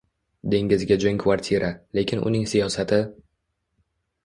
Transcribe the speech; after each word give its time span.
Dengizga 0.53 0.97
jung 1.03 1.19
kvartira, 1.25 1.69
lekin 1.99 2.25
uning 2.31 2.49
siyosati 2.55 3.01